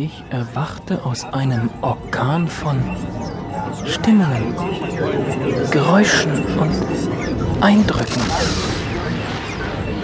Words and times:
Ich 0.00 0.22
erwachte 0.30 1.04
aus 1.04 1.24
einem 1.24 1.70
Orkan 1.80 2.46
von 2.46 2.80
Stimmungen, 3.84 4.54
Geräuschen 5.72 6.44
und 6.56 6.70
Eindrücken. 7.60 8.22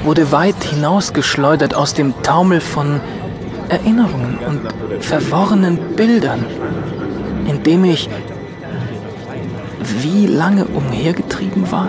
Wurde 0.02 0.32
weit 0.32 0.64
hinausgeschleudert 0.64 1.76
aus 1.76 1.94
dem 1.94 2.12
Taumel 2.24 2.60
von 2.60 3.00
Erinnerungen 3.68 4.38
und 4.38 5.04
verworrenen 5.04 5.94
Bildern, 5.94 6.44
in 7.46 7.62
dem 7.62 7.84
ich 7.84 8.10
wie 10.00 10.26
lange 10.26 10.64
umhergetrieben 10.64 11.70
war 11.70 11.88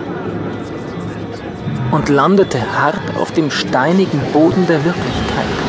und 1.89 2.09
landete 2.09 2.59
hart 2.79 3.17
auf 3.19 3.31
dem 3.31 3.49
steinigen 3.49 4.21
Boden 4.31 4.67
der 4.67 4.85
Wirklichkeit. 4.85 5.64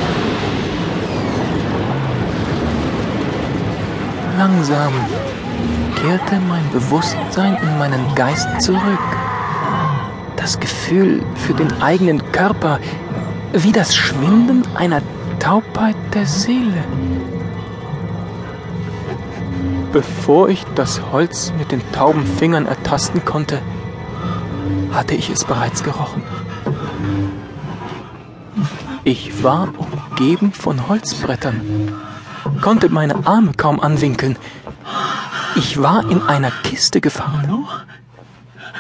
Langsam 4.37 4.93
kehrte 5.95 6.39
mein 6.47 6.71
Bewusstsein 6.71 7.57
in 7.63 7.79
meinen 7.79 8.15
Geist 8.15 8.61
zurück. 8.61 9.17
Das 10.37 10.61
Gefühl 10.61 11.23
für 11.37 11.55
den 11.55 11.81
eigenen 11.81 12.21
Körper 12.33 12.79
wie 13.53 13.73
das 13.73 13.97
Schwinden 13.97 14.63
einer 14.75 15.01
Taubheit 15.39 15.97
der 16.13 16.27
Seele. 16.27 16.85
Bevor 19.93 20.51
ich 20.51 20.65
das 20.75 21.01
Holz 21.13 21.55
mit 21.59 21.73
den 21.73 21.81
tauben 21.93 22.27
Fingern 22.27 22.67
ertasten 22.67 23.25
konnte, 23.25 23.63
hatte 24.93 25.15
ich 25.15 25.31
es 25.31 25.45
bereits 25.45 25.83
gerochen. 25.83 26.23
Ich 29.05 29.43
war 29.43 29.69
umgeben 29.79 30.53
von 30.53 30.89
Holzbrettern, 30.89 31.61
konnte 32.61 32.89
meine 32.89 33.27
Arme 33.27 33.53
kaum 33.57 33.81
anwinkeln. 33.81 34.37
Ich 35.57 35.81
war 35.81 36.11
in 36.11 36.23
einer 36.23 36.51
Kiste 36.51 37.01
gefangen. 37.01 37.67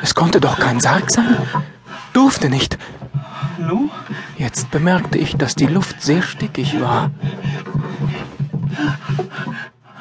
Es 0.02 0.14
konnte 0.14 0.40
doch 0.40 0.58
kein 0.58 0.80
Sarg 0.80 1.10
sein. 1.10 1.36
Durfte 2.12 2.50
nicht. 2.50 2.78
Jetzt 4.36 4.70
bemerkte 4.70 5.18
ich, 5.18 5.36
dass 5.36 5.54
die 5.54 5.66
Luft 5.66 6.02
sehr 6.02 6.22
stickig 6.22 6.80
war. 6.80 7.10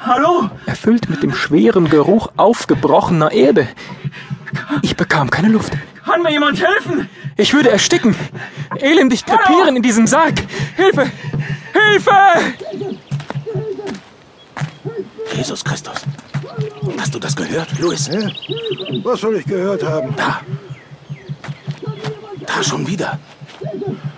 Hallo? 0.04 0.50
Erfüllt 0.66 1.08
mit 1.08 1.22
dem 1.22 1.34
schweren 1.34 1.88
Geruch 1.88 2.28
aufgebrochener 2.36 3.32
Erde. 3.32 3.68
Ich 4.82 4.96
bekam 4.96 5.30
keine 5.30 5.48
Luft. 5.48 5.72
Kann 6.04 6.22
mir 6.22 6.30
jemand 6.30 6.62
helfen? 6.62 7.08
Ich 7.36 7.52
würde 7.52 7.70
ersticken. 7.70 8.14
Elendig 8.78 9.26
krepieren 9.26 9.76
in 9.76 9.82
diesem 9.82 10.06
Sarg. 10.06 10.34
Hilfe! 10.76 11.10
Hilfe! 11.72 12.10
Jesus 15.36 15.62
Christus. 15.62 15.96
Hast 16.98 17.14
du 17.14 17.18
das 17.18 17.36
gehört, 17.36 17.78
Louis? 17.78 18.08
Hä? 18.08 18.32
Was 19.04 19.20
soll 19.20 19.36
ich 19.36 19.44
gehört 19.44 19.82
haben? 19.82 20.16
Da. 20.16 20.40
Da 22.46 22.62
schon 22.62 22.86
wieder. 22.86 23.18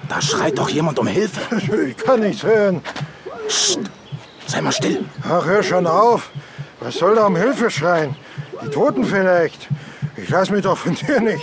Da 0.08 0.22
schreit 0.22 0.56
doch 0.56 0.68
jemand 0.68 0.98
um 0.98 1.08
Hilfe. 1.08 1.40
Ich 1.88 1.96
kann 1.96 2.20
nichts 2.20 2.44
hören. 2.44 2.82
Psst. 3.48 3.80
Sei 4.46 4.60
mal 4.60 4.70
still. 4.72 5.04
Ach, 5.24 5.44
hör 5.44 5.62
schon 5.62 5.86
auf. 5.88 6.30
Was 6.80 6.94
soll 6.94 7.16
da 7.16 7.26
um 7.26 7.34
Hilfe 7.36 7.68
schreien? 7.68 8.14
Die 8.62 8.68
Toten 8.70 9.04
vielleicht. 9.04 9.68
Ich 10.16 10.28
lass 10.28 10.50
mich 10.50 10.62
doch 10.62 10.78
von 10.78 10.94
dir 10.94 11.20
nicht. 11.20 11.42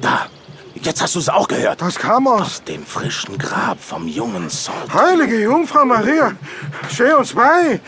Da. 0.00 0.26
Jetzt 0.74 1.02
hast 1.02 1.16
du 1.16 1.18
es 1.18 1.28
auch 1.28 1.48
gehört. 1.48 1.82
Das 1.82 1.96
kam 1.96 2.28
aus. 2.28 2.42
Aus 2.42 2.64
dem 2.64 2.86
frischen 2.86 3.36
Grab 3.38 3.80
vom 3.80 4.06
jungen 4.06 4.48
Salt. 4.48 4.94
Heilige 4.94 5.40
Jungfrau 5.40 5.84
Maria, 5.84 6.32
steh 6.88 7.12
uns 7.12 7.32
bei. 7.32 7.80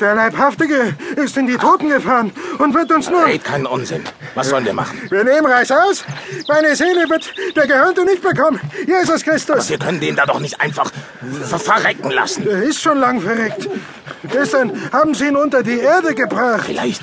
Der 0.00 0.14
Leibhaftige 0.14 0.94
ist 1.16 1.36
in 1.36 1.46
die 1.46 1.56
Toten 1.56 1.88
gefahren 1.88 2.32
und 2.58 2.72
wird 2.74 2.92
uns 2.92 3.10
nur... 3.10 3.26
Red 3.26 3.42
keinen 3.42 3.66
Unsinn. 3.66 4.04
Was 4.34 4.48
sollen 4.48 4.64
wir 4.64 4.72
machen? 4.72 5.00
Wir 5.10 5.24
nehmen 5.24 5.46
Reis 5.46 5.72
aus. 5.72 6.04
Meine 6.46 6.76
Seele 6.76 7.08
wird 7.08 7.32
der 7.56 7.66
Gehörnte 7.66 8.04
nicht 8.04 8.22
bekommen. 8.22 8.60
Jesus 8.86 9.24
Christus. 9.24 9.68
Wir 9.68 9.78
können 9.78 9.98
den 9.98 10.14
da 10.14 10.26
doch 10.26 10.38
nicht 10.38 10.60
einfach 10.60 10.90
ver 11.42 11.58
verrecken 11.58 12.10
lassen. 12.10 12.46
Er 12.46 12.62
ist 12.62 12.80
schon 12.80 12.98
lang 12.98 13.20
verreckt. 13.20 13.68
Gestern 14.30 14.72
haben 14.92 15.14
sie 15.14 15.26
ihn 15.26 15.36
unter 15.36 15.62
die 15.62 15.78
Erde 15.78 16.14
gebracht. 16.14 16.66
Vielleicht 16.66 17.02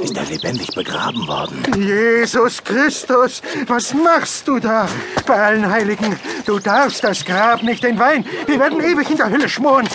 ist 0.00 0.16
er 0.16 0.24
lebendig 0.24 0.68
begraben 0.74 1.26
worden. 1.26 1.62
Jesus 1.76 2.62
Christus, 2.62 3.42
was 3.66 3.94
machst 3.94 4.46
du 4.46 4.58
da? 4.58 4.88
Bei 5.26 5.40
allen 5.40 5.70
Heiligen, 5.70 6.18
du 6.44 6.58
darfst 6.58 7.02
das 7.04 7.24
Grab 7.24 7.62
nicht 7.62 7.84
entweihen. 7.84 8.24
Wir 8.46 8.60
werden 8.60 8.80
ewig 8.80 9.10
in 9.10 9.16
der 9.16 9.30
Hölle 9.30 9.48
schmoren. 9.48 9.88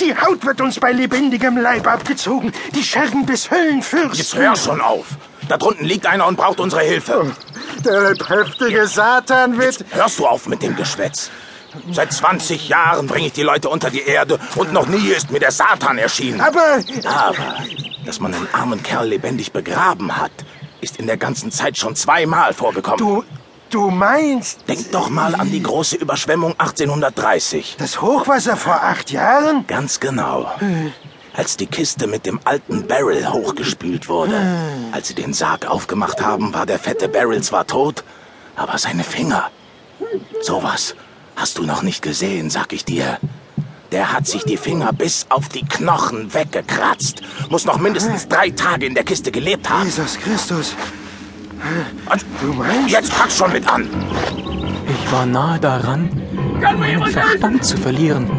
Die 0.00 0.16
Haut 0.16 0.44
wird 0.44 0.60
uns 0.60 0.80
bei 0.80 0.92
lebendigem 0.92 1.56
Leib 1.56 1.86
abgezogen. 1.86 2.52
Die 2.74 2.82
Schergen 2.82 3.26
bis 3.26 3.50
Höllenfürsten. 3.50 4.18
Jetzt 4.18 4.34
hör 4.34 4.56
schon 4.56 4.80
auf. 4.80 5.06
Da 5.48 5.56
drunten 5.56 5.86
liegt 5.86 6.06
einer 6.06 6.26
und 6.26 6.36
braucht 6.36 6.60
unsere 6.60 6.82
Hilfe. 6.82 7.32
Der 7.84 8.00
leibhaftige 8.00 8.86
Satan 8.86 9.58
wird... 9.58 9.80
Jetzt 9.80 9.94
hörst 9.94 10.18
du 10.18 10.26
auf 10.26 10.46
mit 10.46 10.62
dem 10.62 10.76
Geschwätz. 10.76 11.30
Seit 11.92 12.12
20 12.12 12.68
Jahren 12.68 13.06
bringe 13.06 13.26
ich 13.26 13.32
die 13.34 13.42
Leute 13.42 13.68
unter 13.68 13.90
die 13.90 14.02
Erde 14.02 14.38
und 14.56 14.72
noch 14.72 14.88
nie 14.88 15.08
ist 15.08 15.30
mir 15.30 15.38
der 15.38 15.52
Satan 15.52 15.98
erschienen. 15.98 16.40
Aber... 16.40 16.80
Aber, 17.04 17.36
dass 18.08 18.20
man 18.20 18.32
einen 18.32 18.48
armen 18.54 18.82
Kerl 18.82 19.06
lebendig 19.06 19.52
begraben 19.52 20.16
hat, 20.16 20.32
ist 20.80 20.96
in 20.96 21.06
der 21.06 21.18
ganzen 21.18 21.52
Zeit 21.52 21.76
schon 21.76 21.94
zweimal 21.94 22.54
vorgekommen. 22.54 22.98
Du... 22.98 23.22
Du 23.68 23.90
meinst... 23.90 24.66
Denk 24.66 24.92
doch 24.92 25.10
mal 25.10 25.34
an 25.34 25.50
die 25.50 25.62
große 25.62 25.96
Überschwemmung 25.96 26.52
1830. 26.52 27.76
Das 27.78 28.00
Hochwasser 28.00 28.56
vor 28.56 28.82
acht 28.82 29.10
Jahren? 29.10 29.66
Ganz 29.66 30.00
genau. 30.00 30.50
Als 31.34 31.58
die 31.58 31.66
Kiste 31.66 32.06
mit 32.06 32.24
dem 32.24 32.40
alten 32.46 32.86
Barrel 32.86 33.30
hochgespült 33.30 34.08
wurde. 34.08 34.40
Als 34.92 35.08
sie 35.08 35.14
den 35.14 35.34
Sarg 35.34 35.66
aufgemacht 35.66 36.22
haben, 36.22 36.54
war 36.54 36.64
der 36.64 36.78
fette 36.78 37.10
Barrel 37.10 37.42
zwar 37.42 37.66
tot, 37.66 38.04
aber 38.56 38.78
seine 38.78 39.04
Finger. 39.04 39.50
Sowas 40.40 40.94
hast 41.36 41.58
du 41.58 41.62
noch 41.64 41.82
nicht 41.82 42.00
gesehen, 42.00 42.48
sag 42.48 42.72
ich 42.72 42.86
dir. 42.86 43.18
Der 43.92 44.12
hat 44.12 44.26
sich 44.26 44.44
die 44.44 44.58
Finger 44.58 44.92
bis 44.92 45.26
auf 45.30 45.48
die 45.48 45.64
Knochen 45.64 46.32
weggekratzt. 46.34 47.22
Muss 47.48 47.64
noch 47.64 47.78
mindestens 47.78 48.28
drei 48.28 48.50
Tage 48.50 48.86
in 48.86 48.94
der 48.94 49.04
Kiste 49.04 49.30
gelebt 49.32 49.68
haben. 49.68 49.86
Jesus 49.86 50.18
Christus. 50.18 50.74
Und 52.10 52.24
Du 52.40 52.52
meinst... 52.52 52.90
jetzt 52.90 53.16
pack's 53.16 53.38
schon 53.38 53.52
mit 53.52 53.66
an. 53.66 53.88
Ich 54.88 55.12
war 55.12 55.26
nahe 55.26 55.58
daran, 55.58 56.10
meinen 56.60 56.82
helfen? 56.82 57.12
Verstand 57.12 57.64
zu 57.64 57.76
verlieren. 57.76 58.30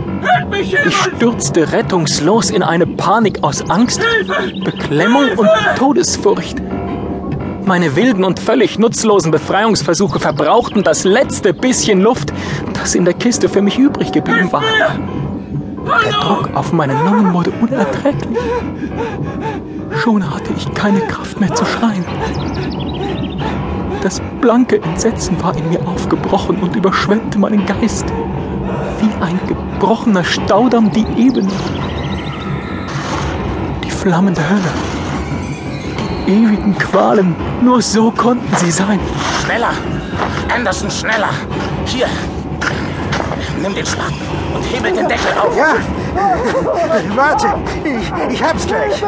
Ich 0.88 0.96
stürzte 0.96 1.72
rettungslos 1.72 2.50
in 2.50 2.64
eine 2.64 2.86
Panik 2.86 3.44
aus 3.44 3.68
Angst, 3.70 4.02
Hilfe! 4.02 4.54
Beklemmung 4.64 5.32
und 5.38 5.50
Todesfurcht. 5.78 6.58
Meine 7.66 7.96
wilden 7.96 8.24
und 8.24 8.40
völlig 8.40 8.80
nutzlosen 8.80 9.32
Befreiungsversuche 9.32 10.20
verbrauchten 10.20 10.84
das 10.84 11.04
letzte 11.04 11.54
bisschen 11.54 12.02
Luft, 12.02 12.34
das 12.74 12.96
in 12.96 13.06
der 13.06 13.14
Kiste 13.14 13.48
für 13.48 13.62
mich 13.62 13.78
übrig 13.78 14.12
geblieben 14.12 14.52
war. 14.52 14.64
Der 16.06 16.12
Druck 16.12 16.50
auf 16.54 16.72
meine 16.72 16.94
Lungen 16.94 17.34
wurde 17.34 17.52
unerträglich. 17.62 18.38
Schon 19.98 20.34
hatte 20.34 20.54
ich 20.56 20.72
keine 20.74 21.02
Kraft 21.02 21.40
mehr 21.40 21.54
zu 21.54 21.66
schreien. 21.66 22.06
Das 24.02 24.22
blanke 24.40 24.82
Entsetzen 24.82 25.42
war 25.44 25.56
in 25.58 25.68
mir 25.70 25.86
aufgebrochen 25.88 26.58
und 26.58 26.76
überschwemmte 26.76 27.38
meinen 27.38 27.66
Geist. 27.66 28.06
Wie 29.00 29.24
ein 29.24 29.40
gebrochener 29.48 30.24
Staudamm 30.24 30.92
die 30.92 31.06
Ebene. 31.18 31.52
Die 33.84 33.92
Flammen 33.92 34.34
der 34.34 34.50
Hölle. 34.50 34.72
Die 36.26 36.32
ewigen 36.32 36.78
Qualen. 36.78 37.36
Nur 37.62 37.82
so 37.82 38.12
konnten 38.12 38.56
sie 38.56 38.72
sein. 38.72 39.00
Schneller! 39.44 39.72
Anderson, 40.54 40.90
schneller! 40.90 41.30
Hier! 41.86 42.08
Nimm 43.62 43.76
den 43.76 43.86
Spaten 43.86 44.16
und 44.56 44.64
hebel 44.64 44.94
den 44.94 45.08
Deckel 45.08 45.34
auf. 45.38 45.56
Ja, 45.58 45.76
warte, 47.14 47.56
ich, 47.84 48.34
ich 48.34 48.44
hab's 48.44 48.66
gleich. 48.66 49.04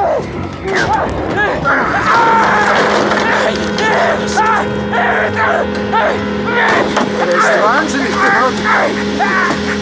Er 7.21 7.37
ist 7.37 7.63
wahnsinnig 7.63 8.11
geworden. 8.11 8.57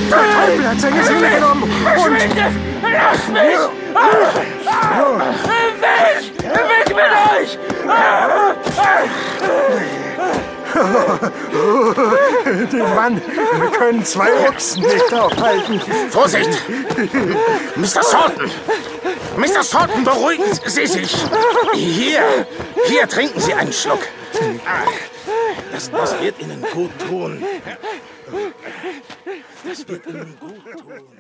Der 0.10 0.18
Teufel 0.18 0.68
hat 0.70 0.80
seine 0.80 1.04
Seele 1.04 1.30
genommen. 1.30 1.64
Und 1.64 1.72
Lass 2.84 3.28
mich! 3.28 3.60
Weg! 5.80 6.32
Weg 6.44 6.88
mit 6.90 7.12
euch! 7.42 7.58
den 12.72 12.96
Mann 12.96 13.22
können 13.78 14.06
zwei 14.06 14.32
Ochsen 14.48 14.84
nicht 14.84 15.14
aufhalten. 15.14 15.82
Vorsicht! 16.10 16.50
Mr. 17.76 18.04
Salton! 18.04 18.50
Mr. 19.38 19.64
Salton, 19.64 20.04
beruhigen 20.04 20.46
Sie 20.66 20.88
sich! 20.88 21.16
Hier, 21.74 22.46
hier 22.88 23.08
trinken 23.08 23.40
Sie 23.40 23.54
einen 23.54 23.74
Schluck. 23.74 24.02
Das, 25.72 25.92
das 25.92 26.22
wird 26.22 26.40
Ihnen 26.40 26.62
gut 26.74 26.92
tun. 27.08 27.44
Das 29.68 29.88
wird 29.88 30.08
Ihnen 30.08 30.38
gut 30.40 30.64
tun. 30.80 31.20